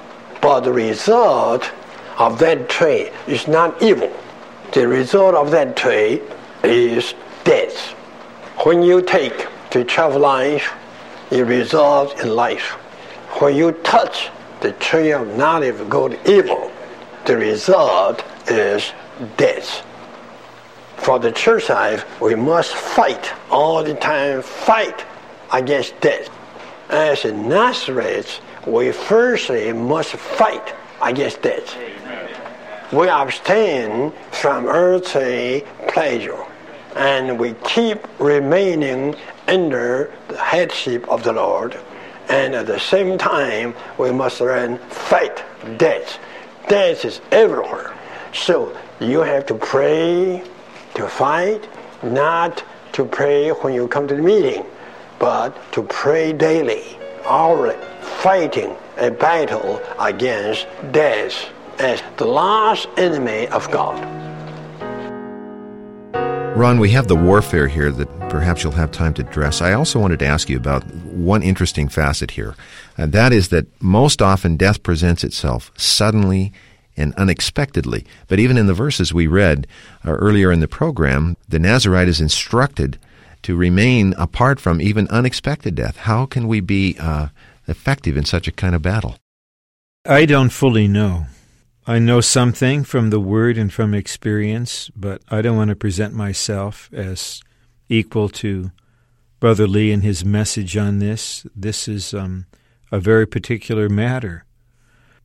But 0.42 0.62
the 0.62 0.74
result 0.74 1.72
of 2.18 2.38
that 2.40 2.70
tree 2.70 3.10
is 3.28 3.48
not 3.48 3.82
evil. 3.82 4.12
The 4.74 4.88
result 4.88 5.36
of 5.36 5.52
that 5.52 5.76
tree 5.76 6.22
is 6.64 7.16
death. 7.44 7.94
When 8.66 8.84
you 8.84 9.02
take 9.02 9.48
the 9.72 9.84
tree 9.84 10.04
life, 10.04 10.74
it 11.32 11.42
results 11.42 12.22
in 12.22 12.36
life. 12.36 12.72
When 13.40 13.56
you 13.56 13.72
touch 13.72 14.30
the 14.62 14.72
tree 14.74 15.12
of 15.12 15.38
knowledge 15.38 15.76
of 15.80 15.90
good 15.90 16.20
evil, 16.28 16.72
the 17.26 17.38
result 17.38 18.24
is 18.48 18.92
death. 19.36 19.86
For 20.98 21.20
the 21.20 21.32
church 21.32 21.70
life, 21.70 22.06
we 22.22 22.36
must 22.36 22.74
fight 22.74 23.32
all 23.50 23.84
the 23.84 23.94
time, 23.96 24.42
fight 24.42 25.06
against 25.54 26.00
death. 26.02 26.30
As 26.90 27.26
in 27.26 27.48
Nazareth, 27.48 28.40
we 28.66 28.92
firstly 28.92 29.72
must 29.74 30.14
fight 30.14 30.74
against 31.02 31.42
death 31.42 31.78
we 32.92 33.10
abstain 33.10 34.14
from 34.32 34.66
earthly 34.66 35.66
pleasure 35.90 36.42
and 36.96 37.38
we 37.38 37.54
keep 37.66 38.00
remaining 38.18 39.14
under 39.48 40.14
the 40.28 40.38
headship 40.38 41.08
of 41.10 41.24
the 41.24 41.34
Lord. 41.34 41.78
And 42.30 42.56
at 42.56 42.68
the 42.68 42.80
same 42.80 43.18
time, 43.18 43.74
we 43.98 44.12
must 44.12 44.42
learn 44.42 44.78
fight 44.90 45.44
death. 45.78 46.20
Death 46.68 47.06
is 47.06 47.22
everywhere. 47.32 47.96
So 48.34 48.78
you 49.00 49.20
have 49.20 49.46
to 49.48 49.56
pray 49.56 50.44
to 50.96 51.08
fight, 51.08 51.68
not 52.04 52.64
to 52.94 53.06
pray 53.06 53.50
when 53.50 53.74
you 53.74 53.88
come 53.88 54.08
to 54.08 54.16
the 54.16 54.22
meeting, 54.22 54.66
but 55.20 55.56
to 55.72 55.84
pray 55.84 56.34
daily, 56.34 56.98
hourly, 57.26 57.76
fighting 58.02 58.76
a 58.98 59.10
battle 59.12 59.82
against 60.00 60.68
death 60.92 61.50
as 61.80 62.02
the 62.18 62.26
last 62.26 62.88
enemy 62.98 63.48
of 63.48 63.70
God. 63.72 64.27
Ron, 66.58 66.80
we 66.80 66.90
have 66.90 67.08
the 67.08 67.16
warfare 67.16 67.68
here 67.68 67.92
that 67.92 68.10
perhaps 68.32 68.64
you'll 68.64 68.72
have 68.72 68.92
time 68.92 69.14
to 69.14 69.22
address. 69.22 69.62
I 69.62 69.74
also 69.74 70.00
wanted 70.00 70.18
to 70.20 70.26
ask 70.26 70.50
you 70.50 70.58
about 70.58 70.84
one 71.06 71.44
interesting 71.44 71.88
facet 71.88 72.32
here, 72.32 72.56
and 72.98 73.12
that 73.12 73.32
is 73.32 73.50
that 73.50 73.68
most 73.80 74.24
often 74.24 74.58
death 74.58 74.82
presents 74.82 75.24
itself 75.24 75.72
suddenly 75.78 76.52
and 76.98 77.14
unexpectedly. 77.14 78.08
But 78.28 78.40
even 78.40 78.58
in 78.58 78.66
the 78.66 78.74
verses 78.74 79.14
we 79.14 79.28
read 79.28 79.68
uh, 80.04 80.14
earlier 80.14 80.52
in 80.52 80.60
the 80.60 80.68
program, 80.68 81.38
the 81.48 81.60
Nazarite 81.60 82.08
is 82.08 82.20
instructed 82.20 82.98
to 83.44 83.56
remain 83.56 84.16
apart 84.18 84.60
from 84.60 84.82
even 84.82 85.08
unexpected 85.10 85.76
death. 85.76 85.98
How 85.98 86.26
can 86.26 86.48
we 86.48 86.60
be 86.60 86.98
uh, 87.00 87.28
effective 87.68 88.18
in 88.18 88.26
such 88.26 88.48
a 88.48 88.52
kind 88.52 88.74
of 88.74 88.82
battle? 88.82 89.20
I 90.06 90.26
don't 90.26 90.50
fully 90.50 90.88
know. 90.88 91.28
I 91.90 92.00
know 92.00 92.20
something 92.20 92.84
from 92.84 93.12
the 93.12 93.20
Word 93.20 93.58
and 93.58 93.72
from 93.72 93.94
experience, 93.94 94.92
but 94.94 95.22
I 95.30 95.42
don't 95.42 95.56
want 95.56 95.70
to 95.70 95.76
present 95.76 96.14
myself 96.14 96.90
as 96.92 97.42
equal 97.88 98.28
to 98.28 98.72
Brother 99.40 99.68
Lee 99.68 99.94
and 99.94 100.04
his 100.04 100.26
message 100.26 100.76
on 100.76 101.00
this. 101.00 101.46
This 101.56 101.88
is 101.88 102.14
um, 102.14 102.46
a 102.92 103.00
very 103.00 103.26
particular 103.26 103.88
matter 103.88 104.44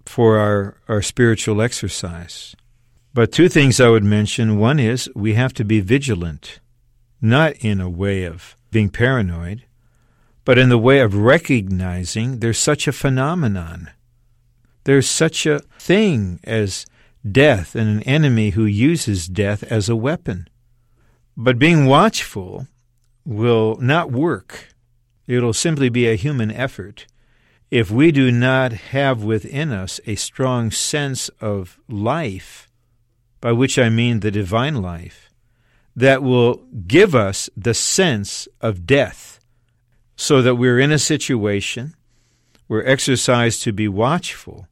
for 0.07 0.39
our, 0.39 0.77
our 0.87 1.03
spiritual 1.03 1.61
exercise. 1.61 2.55
But 3.13 3.33
two 3.33 3.49
things 3.49 3.81
I 3.81 3.89
would 3.89 4.05
mention. 4.05 4.57
One 4.57 4.79
is 4.79 5.11
we 5.17 5.35
have 5.35 5.53
to 5.55 5.65
be 5.65 5.81
vigilant, 5.81 6.61
not 7.21 7.57
in 7.57 7.81
a 7.81 7.91
way 7.91 8.23
of 8.23 8.57
being 8.71 8.89
paranoid, 8.89 9.65
but 10.45 10.59
in 10.59 10.69
the 10.69 10.79
way 10.79 11.01
of 11.01 11.17
recognizing 11.17 12.39
there's 12.39 12.59
such 12.59 12.87
a 12.87 12.93
phenomenon. 12.93 13.91
There's 14.85 15.09
such 15.09 15.47
a 15.47 15.61
thing 15.79 16.41
as 16.45 16.87
death 17.31 17.75
and 17.75 17.89
an 17.89 18.03
enemy 18.03 18.51
who 18.51 18.65
uses 18.65 19.29
death 19.29 19.63
as 19.65 19.89
a 19.89 19.97
weapon. 19.97 20.49
But 21.37 21.59
being 21.59 21.87
watchful 21.87 22.67
will 23.25 23.77
not 23.77 24.11
work. 24.11 24.75
It'll 25.27 25.53
simply 25.53 25.89
be 25.89 26.07
a 26.09 26.17
human 26.17 26.51
effort 26.51 27.07
if 27.71 27.91
we 27.91 28.13
do 28.13 28.31
not 28.31 28.73
have 28.73 29.25
within 29.25 29.73
us 29.73 29.99
a 30.05 30.15
strong 30.15 30.71
sense 30.71 31.31
of 31.41 31.79
life 31.89 32.69
by 33.41 33.51
which 33.51 33.79
I 33.79 33.89
mean 33.89 34.21
the 34.21 34.31
divine 34.31 34.77
life, 34.81 35.31
that 35.97 36.23
will 36.23 36.63
give 36.87 37.15
us 37.15 37.51
the 37.57 37.75
sense 37.75 38.47
of 38.61 38.87
death, 38.87 39.41
so 40.17 40.43
that 40.43 40.55
we're 40.55 40.79
in 40.79 40.93
a 40.93 40.99
situation, 40.99 41.95
we're 42.69 42.87
exercised 42.87 43.63
to 43.63 43.73
be 43.73 43.89
watchful, 43.89 44.69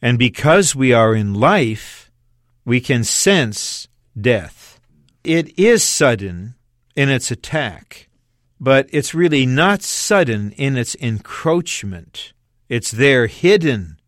and 0.00 0.18
because 0.18 0.74
we 0.74 0.92
are 0.92 1.14
in 1.14 1.34
life, 1.34 2.10
we 2.64 2.80
can 2.80 3.04
sense 3.04 3.88
death. 4.20 4.80
It 5.24 5.58
is 5.58 5.82
sudden 5.82 6.54
in 6.94 7.08
its 7.08 7.30
attack, 7.30 8.08
but 8.60 8.88
it's 8.90 9.14
really 9.14 9.46
not 9.46 9.82
sudden 9.82 10.52
in 10.52 10.76
its 10.76 10.94
encroachment. 10.96 12.32
It's 12.68 12.90
there 12.90 13.26
hidden. 13.26 13.98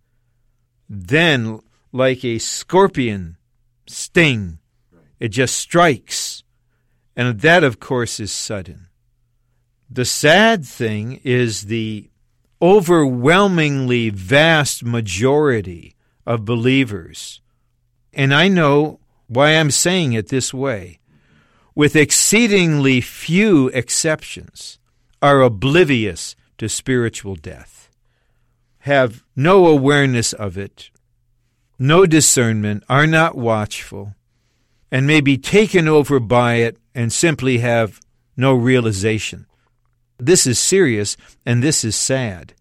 Then, 0.89 1.61
like 1.93 2.25
a 2.25 2.39
scorpion 2.39 3.37
sting. 3.87 4.59
It 5.19 5.29
just 5.29 5.57
strikes. 5.57 6.43
And 7.17 7.41
that, 7.41 7.65
of 7.65 7.81
course, 7.81 8.21
is 8.21 8.33
sudden. 8.33 8.89
The 9.89 10.05
sad 10.05 10.65
thing 10.65 11.21
is 11.25 11.63
the 11.63 12.10
overwhelmingly 12.63 14.11
vast 14.11 14.85
majority 14.85 15.95
of 16.27 16.45
believers, 16.45 17.41
and 18.13 18.35
I 18.35 18.49
know 18.49 19.01
why 19.29 19.53
I'm 19.53 19.71
saying 19.71 20.13
it 20.13 20.29
this 20.29 20.53
way, 20.53 20.99
with 21.75 21.97
exceedingly 21.97 23.01
few 23.01 23.69
exceptions, 23.69 24.79
are 25.23 25.43
oblivious 25.43 26.35
to 26.59 26.69
spiritual 26.69 27.37
death, 27.37 27.89
have 28.81 29.23
no 29.37 29.67
awareness 29.67 30.33
of 30.33 30.59
it, 30.59 30.91
no 31.79 32.05
discernment, 32.05 32.85
are 32.89 33.07
not 33.07 33.37
watchful, 33.37 34.15
and 34.91 35.07
may 35.07 35.21
be 35.21 35.39
taken 35.39 35.89
over 35.89 36.21
by 36.21 36.55
it 36.57 36.77
and 36.95 37.13
simply 37.13 37.59
have 37.59 38.01
no 38.37 38.53
realization. 38.53 39.47
This 40.21 40.47
is 40.47 40.59
serious 40.59 41.17
and 41.45 41.63
this 41.63 41.85
is 41.85 41.97
sad. 41.97 42.55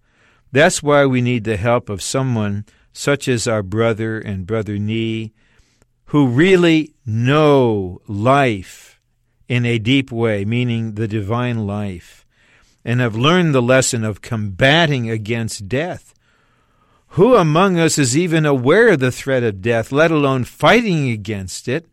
That's 0.52 0.82
why 0.82 1.06
we 1.06 1.22
need 1.22 1.44
the 1.44 1.58
help 1.58 1.90
of 1.90 2.02
someone 2.02 2.66
such 2.92 3.28
as 3.28 3.48
our 3.48 3.64
brother 3.64 4.20
and 4.20 4.48
brother 4.48 4.78
Nee, 4.78 5.32
who 6.06 6.28
really 6.28 6.94
know 7.06 8.02
life 8.08 9.00
in 9.48 9.66
a 9.66 9.78
deep 9.78 10.12
way, 10.12 10.44
meaning 10.44 10.96
the 10.96 11.08
divine 11.08 11.68
life, 11.68 12.26
and 12.84 13.00
have 13.00 13.16
learned 13.16 13.54
the 13.54 13.62
lesson 13.62 14.04
of 14.04 14.22
combating 14.22 15.10
against 15.10 15.70
death 15.70 16.14
who 17.14 17.36
among 17.36 17.80
us 17.80 17.98
is 17.98 18.18
even 18.18 18.46
aware 18.46 18.90
of 18.90 19.00
the 19.00 19.12
threat 19.12 19.44
of 19.44 19.62
death, 19.62 19.92
let 19.92 20.12
alone 20.12 20.44
fighting 20.44 21.10
against 21.10 21.68
it, 21.68 21.88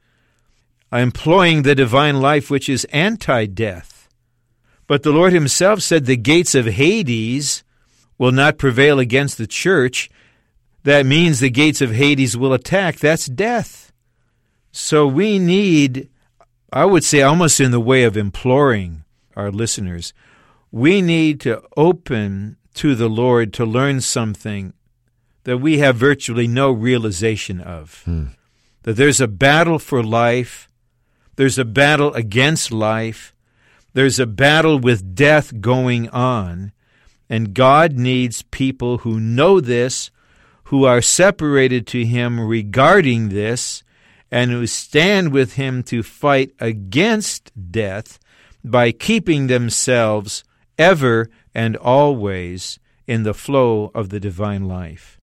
employing 0.92 1.62
the 1.62 1.74
divine 1.74 2.20
life 2.20 2.50
which 2.50 2.68
is 2.68 2.84
anti 2.86 3.46
death? 3.46 3.95
But 4.86 5.02
the 5.02 5.12
Lord 5.12 5.32
Himself 5.32 5.82
said 5.82 6.06
the 6.06 6.16
gates 6.16 6.54
of 6.54 6.66
Hades 6.66 7.64
will 8.18 8.32
not 8.32 8.58
prevail 8.58 8.98
against 8.98 9.38
the 9.38 9.46
church. 9.46 10.10
That 10.84 11.06
means 11.06 11.40
the 11.40 11.50
gates 11.50 11.80
of 11.80 11.92
Hades 11.92 12.36
will 12.36 12.52
attack. 12.52 12.96
That's 12.96 13.26
death. 13.26 13.92
So 14.70 15.06
we 15.06 15.38
need, 15.38 16.08
I 16.72 16.84
would 16.84 17.04
say, 17.04 17.22
almost 17.22 17.60
in 17.60 17.70
the 17.70 17.80
way 17.80 18.04
of 18.04 18.16
imploring 18.16 19.04
our 19.34 19.50
listeners, 19.50 20.12
we 20.70 21.02
need 21.02 21.40
to 21.40 21.62
open 21.76 22.56
to 22.74 22.94
the 22.94 23.08
Lord 23.08 23.52
to 23.54 23.64
learn 23.64 24.00
something 24.00 24.74
that 25.44 25.58
we 25.58 25.78
have 25.78 25.96
virtually 25.96 26.46
no 26.46 26.70
realization 26.70 27.60
of. 27.60 28.02
Hmm. 28.04 28.26
That 28.82 28.94
there's 28.94 29.20
a 29.20 29.28
battle 29.28 29.78
for 29.78 30.02
life, 30.02 30.68
there's 31.36 31.58
a 31.58 31.64
battle 31.64 32.12
against 32.14 32.70
life, 32.70 33.34
there's 33.96 34.20
a 34.20 34.26
battle 34.26 34.78
with 34.78 35.14
death 35.14 35.58
going 35.58 36.10
on, 36.10 36.70
and 37.30 37.54
God 37.54 37.94
needs 37.94 38.42
people 38.42 38.98
who 38.98 39.18
know 39.18 39.58
this, 39.58 40.10
who 40.64 40.84
are 40.84 41.00
separated 41.00 41.86
to 41.86 42.04
Him 42.04 42.38
regarding 42.38 43.30
this, 43.30 43.82
and 44.30 44.50
who 44.50 44.66
stand 44.66 45.32
with 45.32 45.54
Him 45.54 45.82
to 45.84 46.02
fight 46.02 46.50
against 46.60 47.50
death 47.70 48.18
by 48.62 48.92
keeping 48.92 49.46
themselves 49.46 50.44
ever 50.76 51.30
and 51.54 51.74
always 51.78 52.78
in 53.06 53.22
the 53.22 53.32
flow 53.32 53.90
of 53.94 54.10
the 54.10 54.20
divine 54.20 54.68
life. 54.68 55.18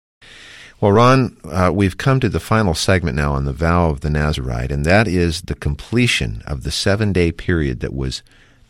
Well, 0.80 0.92
Ron, 0.92 1.36
uh, 1.44 1.72
we've 1.74 1.98
come 1.98 2.20
to 2.20 2.30
the 2.30 2.40
final 2.40 2.72
segment 2.72 3.16
now 3.16 3.34
on 3.34 3.44
the 3.44 3.52
vow 3.52 3.90
of 3.90 4.00
the 4.00 4.08
Nazarite, 4.08 4.72
and 4.72 4.86
that 4.86 5.06
is 5.06 5.42
the 5.42 5.54
completion 5.54 6.42
of 6.46 6.62
the 6.62 6.70
seven 6.70 7.12
day 7.12 7.32
period 7.32 7.80
that 7.80 7.92
was 7.92 8.22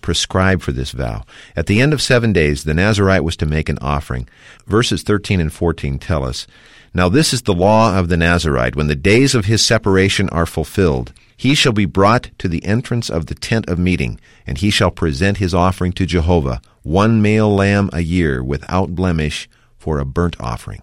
prescribed 0.02 0.62
for 0.62 0.72
this 0.72 0.90
vow. 0.90 1.24
At 1.56 1.66
the 1.66 1.80
end 1.80 1.92
of 1.92 2.02
seven 2.02 2.32
days, 2.32 2.64
the 2.64 2.74
Nazarite 2.74 3.24
was 3.24 3.36
to 3.38 3.46
make 3.46 3.68
an 3.68 3.78
offering. 3.80 4.28
Verses 4.66 5.02
13 5.02 5.40
and 5.40 5.52
14 5.52 5.98
tell 5.98 6.24
us 6.24 6.46
Now 6.92 7.08
this 7.08 7.32
is 7.32 7.42
the 7.42 7.54
law 7.54 7.98
of 7.98 8.08
the 8.08 8.16
Nazarite. 8.16 8.76
When 8.76 8.88
the 8.88 8.94
days 8.94 9.34
of 9.34 9.46
his 9.46 9.64
separation 9.64 10.28
are 10.28 10.46
fulfilled, 10.46 11.12
he 11.36 11.54
shall 11.54 11.72
be 11.72 11.86
brought 11.86 12.30
to 12.38 12.48
the 12.48 12.64
entrance 12.64 13.08
of 13.08 13.26
the 13.26 13.34
tent 13.34 13.68
of 13.68 13.78
meeting, 13.78 14.20
and 14.46 14.58
he 14.58 14.70
shall 14.70 14.90
present 14.90 15.38
his 15.38 15.54
offering 15.54 15.92
to 15.94 16.06
Jehovah, 16.06 16.60
one 16.82 17.22
male 17.22 17.52
lamb 17.52 17.90
a 17.92 18.00
year 18.00 18.44
without 18.44 18.94
blemish 18.94 19.48
for 19.78 19.98
a 19.98 20.04
burnt 20.04 20.36
offering. 20.38 20.82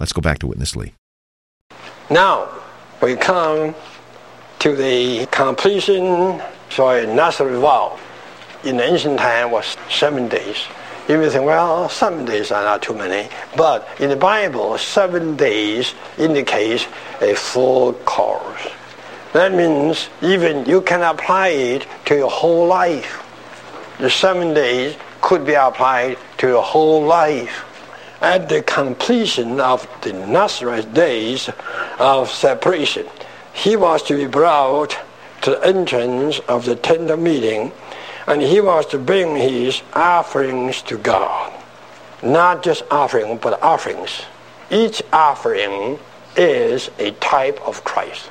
Let's 0.00 0.12
go 0.12 0.20
back 0.20 0.38
to 0.40 0.48
Witness 0.48 0.74
Lee. 0.74 0.94
Now, 2.10 2.48
we 3.00 3.14
come 3.14 3.74
to 4.58 4.74
the 4.74 5.26
completion, 5.26 6.42
sorry, 6.70 7.06
Nazarite 7.06 7.60
vow. 7.60 7.98
In 8.64 8.80
ancient 8.80 9.18
time 9.18 9.50
was 9.50 9.76
seven 9.90 10.28
days. 10.28 10.56
You 11.08 11.18
may 11.18 11.28
think, 11.30 11.44
well, 11.44 11.88
seven 11.88 12.24
days 12.24 12.52
are 12.52 12.62
not 12.62 12.82
too 12.82 12.94
many. 12.94 13.28
But 13.56 13.88
in 13.98 14.10
the 14.10 14.16
Bible, 14.16 14.78
seven 14.78 15.36
days 15.36 15.94
indicates 16.16 16.86
a 17.20 17.34
full 17.34 17.94
course. 18.04 18.68
That 19.32 19.52
means 19.52 20.08
even 20.20 20.66
you 20.66 20.80
can 20.82 21.02
apply 21.02 21.48
it 21.48 21.86
to 22.06 22.16
your 22.16 22.30
whole 22.30 22.66
life. 22.66 23.24
The 23.98 24.10
seven 24.10 24.54
days 24.54 24.96
could 25.20 25.44
be 25.44 25.54
applied 25.54 26.18
to 26.38 26.48
your 26.48 26.62
whole 26.62 27.02
life 27.04 27.64
at 28.22 28.48
the 28.48 28.62
completion 28.62 29.60
of 29.60 29.86
the 30.02 30.12
Nazareth 30.12 30.94
days 30.94 31.50
of 31.98 32.30
separation, 32.30 33.06
he 33.52 33.74
was 33.74 34.02
to 34.04 34.16
be 34.16 34.26
brought 34.26 34.96
to 35.42 35.50
the 35.50 35.66
entrance 35.66 36.38
of 36.48 36.64
the 36.64 36.76
tent 36.76 37.10
of 37.10 37.18
meeting, 37.18 37.72
and 38.32 38.40
he 38.42 38.60
was 38.60 38.86
to 38.86 38.98
bring 38.98 39.36
his 39.36 39.82
offerings 39.92 40.82
to 40.82 40.96
God. 40.96 41.52
Not 42.22 42.62
just 42.62 42.82
offering, 42.90 43.36
but 43.36 43.62
offerings. 43.62 44.22
Each 44.70 45.02
offering 45.12 45.98
is 46.36 46.90
a 46.98 47.10
type 47.12 47.60
of 47.66 47.84
Christ. 47.84 48.30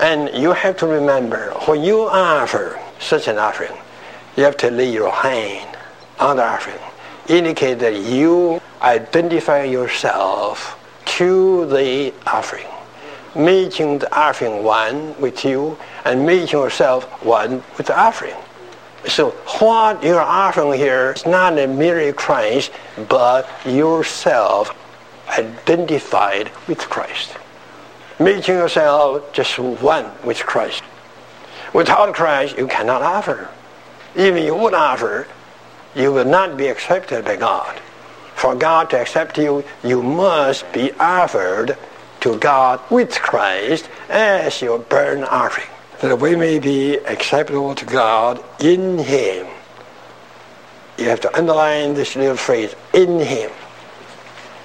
And 0.00 0.30
you 0.34 0.52
have 0.52 0.78
to 0.78 0.86
remember, 0.86 1.50
when 1.66 1.82
you 1.82 2.02
offer 2.02 2.80
such 2.98 3.28
an 3.28 3.38
offering, 3.38 3.76
you 4.36 4.44
have 4.44 4.56
to 4.58 4.70
lay 4.70 4.90
your 4.90 5.12
hand 5.12 5.76
on 6.18 6.36
the 6.36 6.44
offering 6.44 6.80
indicate 7.28 7.78
that 7.78 7.96
you 7.96 8.60
identify 8.80 9.62
yourself 9.64 10.78
to 11.04 11.66
the 11.66 12.12
offering, 12.26 12.66
making 13.34 13.98
the 14.00 14.18
offering 14.18 14.62
one 14.64 15.18
with 15.20 15.44
you 15.44 15.78
and 16.04 16.26
making 16.26 16.48
yourself 16.48 17.04
one 17.22 17.62
with 17.76 17.86
the 17.86 17.98
offering. 17.98 18.34
So 19.08 19.30
what 19.60 20.02
you're 20.02 20.20
offering 20.20 20.78
here 20.78 21.12
is 21.12 21.26
not 21.26 21.58
a 21.58 21.66
mere 21.66 22.12
Christ, 22.12 22.70
but 23.08 23.48
yourself 23.66 24.76
identified 25.28 26.50
with 26.68 26.78
Christ. 26.78 27.36
Making 28.20 28.56
yourself 28.56 29.32
just 29.32 29.58
one 29.58 30.10
with 30.24 30.38
Christ. 30.46 30.82
Without 31.72 32.14
Christ, 32.14 32.56
you 32.56 32.66
cannot 32.68 33.02
offer. 33.02 33.48
Even 34.14 34.38
if 34.38 34.44
you 34.44 34.54
would 34.54 34.74
offer, 34.74 35.26
you 35.94 36.12
will 36.12 36.24
not 36.24 36.56
be 36.56 36.68
accepted 36.68 37.24
by 37.24 37.36
God. 37.36 37.80
For 38.34 38.54
God 38.54 38.90
to 38.90 39.00
accept 39.00 39.38
you, 39.38 39.64
you 39.82 40.02
must 40.02 40.70
be 40.72 40.92
offered 40.92 41.76
to 42.20 42.38
God 42.38 42.80
with 42.90 43.10
Christ 43.14 43.88
as 44.08 44.62
your 44.62 44.78
burnt 44.78 45.24
offering, 45.24 45.68
that 46.08 46.18
we 46.18 46.34
may 46.34 46.58
be 46.58 46.96
acceptable 46.96 47.74
to 47.76 47.84
God 47.86 48.42
in 48.60 48.98
Him. 48.98 49.46
You 50.98 51.08
have 51.08 51.20
to 51.20 51.36
underline 51.36 51.94
this 51.94 52.16
little 52.16 52.36
phrase, 52.36 52.74
in 52.92 53.20
Him. 53.20 53.50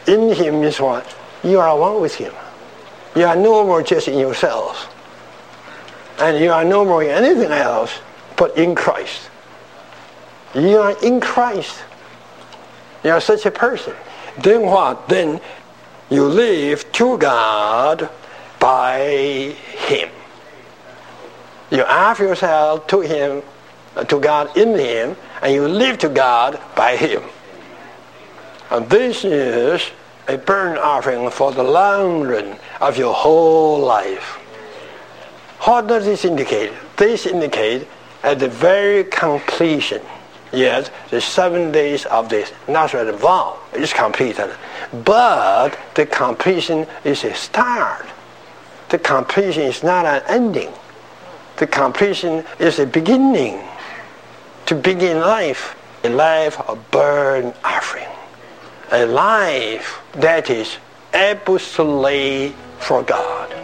In 0.08 0.34
Him 0.34 0.62
means 0.62 0.80
what? 0.80 1.16
You 1.44 1.60
are 1.60 1.78
one 1.78 2.02
with 2.02 2.16
Him. 2.16 2.34
You 3.16 3.26
are 3.26 3.36
no 3.36 3.64
more 3.64 3.84
just 3.84 4.08
in 4.08 4.18
yourselves. 4.18 4.88
And 6.20 6.44
you 6.44 6.52
are 6.52 6.66
no 6.66 6.84
more 6.84 7.04
in 7.04 7.10
anything 7.12 7.52
else 7.52 7.92
but 8.36 8.58
in 8.58 8.74
Christ. 8.74 9.30
You 10.56 10.80
are 10.80 10.96
in 11.04 11.22
Christ. 11.22 11.84
You 13.04 13.12
are 13.12 13.22
such 13.22 13.46
a 13.46 13.52
person. 13.52 13.94
Then 14.40 14.64
what? 14.64 15.08
Then 15.08 15.40
you 16.10 16.26
live 16.26 16.92
to 16.94 17.18
God 17.20 18.10
by 18.60 19.56
Him. 19.88 20.10
You 21.70 21.84
offer 21.84 22.24
yourself 22.24 22.88
to 22.88 23.02
Him, 23.02 23.44
uh, 23.96 24.04
to 24.06 24.20
God 24.20 24.56
in 24.56 24.78
Him, 24.78 25.18
and 25.42 25.54
you 25.54 25.68
live 25.68 25.98
to 26.00 26.10
God 26.10 26.60
by 26.76 26.96
Him. 26.96 27.22
And 28.70 28.90
this 28.90 29.26
is 29.26 29.82
a 30.28 30.38
burnt 30.38 30.78
offering 30.80 31.30
for 31.30 31.52
the 31.52 31.64
long 31.64 32.22
run 32.22 32.58
of 32.82 32.98
your 32.98 33.14
whole 33.14 33.80
life. 33.80 34.40
What 35.62 35.88
does 35.88 36.06
this 36.06 36.26
indicate? 36.26 36.72
This 36.96 37.26
indicates 37.26 37.86
at 38.24 38.40
the 38.40 38.48
very 38.48 39.04
completion, 39.06 40.02
yes, 40.52 40.92
the 41.10 41.22
seven 41.22 41.72
days 41.72 42.06
of 42.06 42.30
this 42.30 42.52
Nazareth 42.68 43.20
vow 43.20 43.58
is 43.74 43.94
completed. 43.94 44.52
But 45.04 45.78
the 45.96 46.06
completion 46.06 46.88
is 47.04 47.24
a 47.24 47.34
start. 47.34 48.06
The 48.90 49.00
completion 49.00 49.64
is 49.64 49.84
not 49.84 50.06
an 50.06 50.24
ending. 50.28 50.72
The 51.58 51.66
completion 51.66 52.46
is 52.60 52.78
a 52.78 52.86
beginning. 52.86 53.60
To 54.68 54.76
begin 54.76 55.22
life, 55.22 55.76
a 56.04 56.10
life 56.10 56.60
of 56.70 56.92
burnt 56.92 57.56
offering. 57.64 58.08
A 58.92 59.06
life 59.08 60.00
that 60.14 60.52
is 60.52 60.78
absolutely 61.14 62.54
for 62.80 63.02
God. 63.02 63.56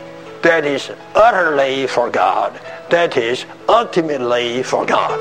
That 0.42 0.66
is 0.66 0.92
utterly 1.14 1.86
for 1.86 2.10
God. 2.10 2.60
That 2.90 3.16
is 3.16 3.46
ultimately 3.70 4.64
for 4.64 4.86
God. 4.86 5.20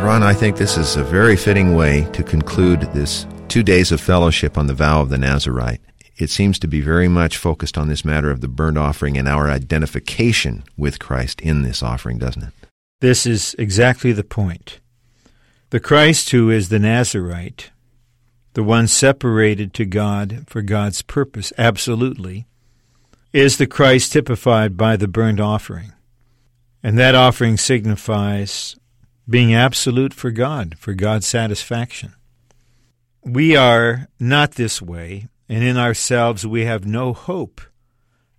Ron, 0.00 0.22
I 0.22 0.34
think 0.34 0.56
this 0.56 0.76
is 0.76 0.96
a 0.96 1.04
very 1.04 1.36
fitting 1.36 1.74
way 1.74 2.06
to 2.12 2.22
conclude 2.22 2.82
this 2.92 3.26
two 3.48 3.62
days 3.62 3.90
of 3.90 4.00
fellowship 4.00 4.58
on 4.58 4.66
the 4.66 4.74
vow 4.74 5.00
of 5.00 5.08
the 5.08 5.18
Nazarite. 5.18 5.80
It 6.20 6.30
seems 6.30 6.58
to 6.58 6.68
be 6.68 6.80
very 6.80 7.08
much 7.08 7.38
focused 7.38 7.78
on 7.78 7.88
this 7.88 8.04
matter 8.04 8.30
of 8.30 8.42
the 8.42 8.48
burnt 8.48 8.76
offering 8.76 9.16
and 9.16 9.26
our 9.26 9.48
identification 9.48 10.64
with 10.76 10.98
Christ 10.98 11.40
in 11.40 11.62
this 11.62 11.82
offering, 11.82 12.18
doesn't 12.18 12.42
it? 12.42 12.52
This 13.00 13.24
is 13.24 13.54
exactly 13.58 14.12
the 14.12 14.24
point. 14.24 14.80
The 15.70 15.80
Christ 15.80 16.30
who 16.30 16.50
is 16.50 16.68
the 16.68 16.78
Nazarite, 16.78 17.70
the 18.52 18.62
one 18.62 18.86
separated 18.86 19.72
to 19.74 19.86
God 19.86 20.44
for 20.46 20.60
God's 20.60 21.00
purpose, 21.00 21.52
absolutely, 21.56 22.46
is 23.32 23.56
the 23.56 23.66
Christ 23.66 24.12
typified 24.12 24.76
by 24.76 24.96
the 24.96 25.08
burnt 25.08 25.40
offering. 25.40 25.92
And 26.82 26.98
that 26.98 27.14
offering 27.14 27.56
signifies 27.56 28.76
being 29.28 29.54
absolute 29.54 30.12
for 30.12 30.30
God, 30.30 30.76
for 30.78 30.92
God's 30.92 31.26
satisfaction. 31.26 32.14
We 33.22 33.54
are 33.54 34.08
not 34.18 34.52
this 34.52 34.82
way, 34.82 35.28
and 35.50 35.64
in 35.64 35.76
ourselves 35.76 36.46
we 36.46 36.64
have 36.64 36.86
no 36.86 37.12
hope 37.12 37.60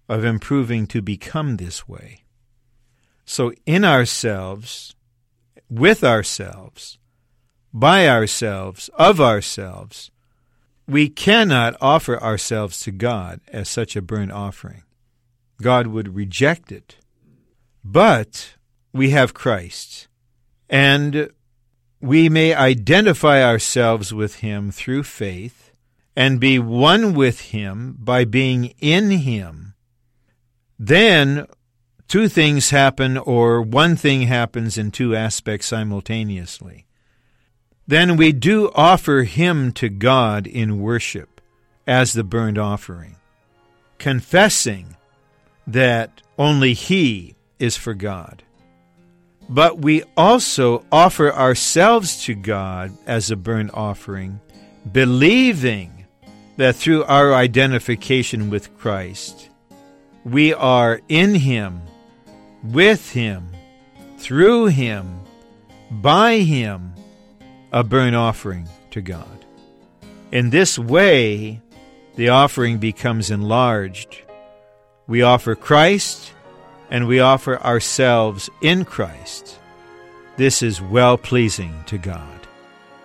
of 0.08 0.24
improving 0.24 0.88
to 0.88 1.02
become 1.02 1.58
this 1.58 1.86
way. 1.86 2.24
So, 3.26 3.52
in 3.66 3.84
ourselves, 3.84 4.96
with 5.70 6.06
ourselves, 6.06 6.98
by 7.74 8.08
ourselves, 8.08 8.90
of 8.94 9.20
ourselves, 9.20 10.10
we 10.88 11.10
cannot 11.10 11.76
offer 11.82 12.18
ourselves 12.18 12.80
to 12.82 12.92
God 12.92 13.42
as 13.50 13.68
such 13.68 13.98
a 13.98 14.02
burnt 14.02 14.32
offering. 14.32 14.84
God 15.62 15.88
would 15.88 16.16
reject 16.16 16.72
it. 16.72 16.96
But 17.84 18.56
we 18.94 19.10
have 19.10 19.34
Christ, 19.34 20.08
and 20.70 21.30
we 22.00 22.30
may 22.30 22.54
identify 22.54 23.44
ourselves 23.44 24.14
with 24.14 24.36
Him 24.36 24.72
through 24.72 25.04
faith 25.04 25.71
and 26.16 26.40
be 26.40 26.60
one 26.60 27.14
with 27.14 27.40
Him 27.40 27.96
by 28.00 28.26
being 28.26 28.74
in 28.80 29.12
Him. 29.12 29.74
Then 30.78 31.48
two 32.08 32.28
things 32.28 32.72
happen, 32.72 33.18
or 33.18 33.62
one 33.62 33.96
thing 33.96 34.24
happens 34.24 34.78
in 34.78 34.92
two 34.92 35.16
aspects 35.16 35.68
simultaneously. 35.68 36.86
Then 37.88 38.18
we 38.18 38.32
do 38.32 38.72
offer 38.76 39.24
Him 39.24 39.72
to 39.74 39.90
God 39.90 40.48
in 40.48 40.82
worship 40.82 41.42
as 41.88 42.14
the 42.14 42.24
burnt 42.24 42.58
offering, 42.58 43.16
confessing 43.98 44.96
that 45.68 46.22
only 46.38 46.74
He 46.74 47.36
is 47.60 47.78
for 47.78 47.94
God. 47.94 48.44
But 49.50 49.80
we 49.80 50.04
also 50.16 50.86
offer 50.92 51.34
ourselves 51.34 52.24
to 52.26 52.34
God 52.34 52.92
as 53.06 53.30
a 53.30 53.36
burnt 53.36 53.72
offering, 53.74 54.40
believing 54.90 56.01
that 56.62 56.76
through 56.76 57.04
our 57.06 57.34
identification 57.34 58.52
with 58.52 58.78
Christ, 58.78 59.50
we 60.24 60.54
are 60.54 61.02
in 61.10 61.34
Him, 61.34 61.82
with 62.64 63.14
Him, 63.14 63.48
through 64.20 64.68
Him, 64.68 65.22
by 65.90 66.38
Him, 66.38 66.94
a 67.72 67.84
burnt 67.84 68.16
offering 68.16 68.70
to 68.92 69.02
God. 69.02 69.44
In 70.32 70.52
this 70.52 70.78
way, 70.78 71.62
the 72.16 72.30
offering 72.30 72.78
becomes 72.78 73.32
enlarged. 73.32 74.22
We 75.08 75.24
offer 75.24 75.56
Christ 75.56 76.32
and 76.92 77.08
we 77.08 77.20
offer 77.20 77.60
ourselves 77.60 78.52
in 78.62 78.86
Christ. 78.86 79.58
This 80.38 80.62
is 80.62 80.80
well 80.80 81.18
pleasing 81.18 81.84
to 81.88 81.98
God. 81.98 82.41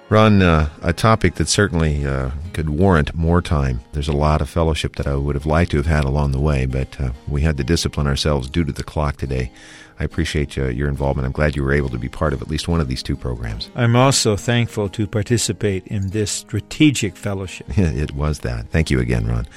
Ron, 0.08 0.40
uh, 0.40 0.68
a 0.82 0.92
topic 0.92 1.34
that 1.34 1.48
certainly 1.48 2.06
uh, 2.06 2.30
could 2.52 2.70
warrant 2.70 3.12
more 3.12 3.42
time. 3.42 3.80
There's 3.90 4.06
a 4.06 4.12
lot 4.12 4.40
of 4.40 4.48
fellowship 4.48 4.94
that 4.96 5.06
I 5.08 5.16
would 5.16 5.34
have 5.34 5.46
liked 5.46 5.72
to 5.72 5.78
have 5.78 5.86
had 5.86 6.04
along 6.04 6.30
the 6.30 6.38
way, 6.38 6.64
but 6.64 7.00
uh, 7.00 7.10
we 7.26 7.40
had 7.42 7.56
to 7.56 7.64
discipline 7.64 8.06
ourselves 8.06 8.48
due 8.48 8.64
to 8.64 8.72
the 8.72 8.84
clock 8.84 9.16
today. 9.16 9.50
I 9.98 10.04
appreciate 10.04 10.56
uh, 10.58 10.66
your 10.66 10.88
involvement. 10.88 11.26
I'm 11.26 11.32
glad 11.32 11.56
you 11.56 11.64
were 11.64 11.72
able 11.72 11.88
to 11.88 11.98
be 11.98 12.08
part 12.08 12.32
of 12.32 12.40
at 12.40 12.46
least 12.46 12.68
one 12.68 12.80
of 12.80 12.86
these 12.86 13.02
two 13.02 13.16
programs. 13.16 13.68
I'm 13.74 13.96
also 13.96 14.36
thankful 14.36 14.88
to 14.90 15.08
participate 15.08 15.88
in 15.88 16.10
this 16.10 16.30
strategic 16.30 17.16
fellowship. 17.16 17.66
it 17.76 18.12
was 18.12 18.40
that. 18.40 18.68
Thank 18.68 18.92
you 18.92 19.00
again, 19.00 19.26
Ron. 19.26 19.48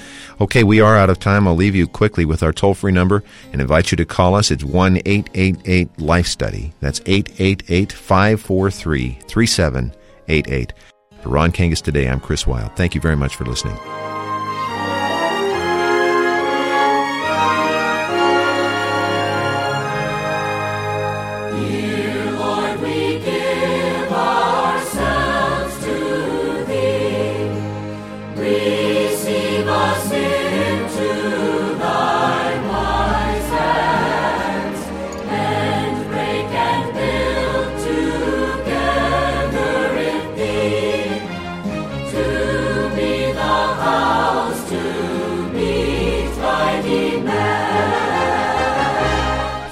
Okay, 0.41 0.63
we 0.63 0.81
are 0.81 0.97
out 0.97 1.11
of 1.11 1.19
time. 1.19 1.47
I'll 1.47 1.55
leave 1.55 1.75
you 1.75 1.87
quickly 1.87 2.25
with 2.25 2.41
our 2.41 2.53
toll 2.53 2.73
free 2.73 2.91
number 2.91 3.23
and 3.51 3.61
invite 3.61 3.91
you 3.91 3.97
to 3.97 4.05
call 4.05 4.33
us. 4.33 4.49
It's 4.49 4.63
1 4.63 5.01
888 5.05 5.99
Life 5.99 6.25
Study. 6.25 6.73
That's 6.79 7.01
888 7.05 7.91
543 7.91 9.19
3788. 10.29 10.73
For 11.21 11.29
Ron 11.29 11.51
Kangas 11.51 11.81
today, 11.81 12.07
I'm 12.07 12.19
Chris 12.19 12.47
Wild. 12.47 12.75
Thank 12.75 12.95
you 12.95 13.01
very 13.01 13.17
much 13.17 13.35
for 13.35 13.45
listening. 13.45 13.77